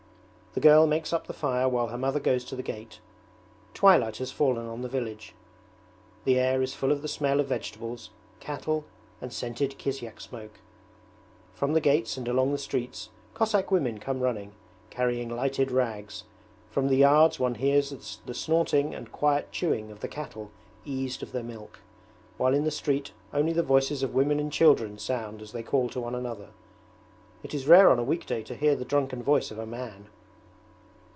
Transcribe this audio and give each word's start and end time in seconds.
The 0.53 0.59
girl 0.59 0.85
makes 0.85 1.13
up 1.13 1.27
the 1.27 1.33
fire 1.33 1.69
while 1.69 1.87
her 1.87 1.97
mother 1.97 2.19
goes 2.19 2.43
to 2.43 2.57
the 2.57 2.61
gate. 2.61 2.99
Twilight 3.73 4.17
has 4.17 4.33
fallen 4.33 4.67
on 4.67 4.81
the 4.81 4.89
village. 4.89 5.33
The 6.25 6.37
air 6.37 6.61
is 6.61 6.73
full 6.73 6.91
of 6.91 7.01
the 7.01 7.07
smell 7.07 7.39
of 7.39 7.47
vegetables, 7.47 8.09
cattle, 8.41 8.83
and 9.21 9.31
scented 9.31 9.77
kisyak 9.77 10.19
smoke. 10.19 10.59
From 11.53 11.71
the 11.71 11.79
gates 11.79 12.17
and 12.17 12.27
along 12.27 12.51
the 12.51 12.57
streets 12.57 13.11
Cossack 13.33 13.71
women 13.71 13.97
come 13.99 14.19
running, 14.19 14.51
carrying 14.89 15.29
lighted 15.29 15.71
rags. 15.71 16.25
From 16.69 16.89
the 16.89 16.97
yards 16.97 17.39
one 17.39 17.55
hears 17.55 18.19
the 18.25 18.33
snorting 18.33 18.93
and 18.93 19.09
quiet 19.09 19.53
chewing 19.53 19.89
of 19.89 20.01
the 20.01 20.09
cattle 20.09 20.51
eased 20.83 21.23
of 21.23 21.31
their 21.31 21.43
milk, 21.43 21.79
while 22.35 22.53
in 22.53 22.65
the 22.65 22.71
street 22.71 23.13
only 23.33 23.53
the 23.53 23.63
voices 23.63 24.03
of 24.03 24.13
women 24.13 24.37
and 24.37 24.51
children 24.51 24.97
sound 24.97 25.41
as 25.41 25.53
they 25.53 25.63
call 25.63 25.87
to 25.87 26.01
one 26.01 26.13
another. 26.13 26.49
It 27.41 27.53
is 27.53 27.67
rare 27.69 27.89
on 27.89 27.99
a 27.99 28.03
week 28.03 28.25
day 28.25 28.43
to 28.43 28.55
hear 28.55 28.75
the 28.75 28.83
drunken 28.83 29.23
voice 29.23 29.49
of 29.51 29.57
a 29.57 29.65
man. 29.65 30.07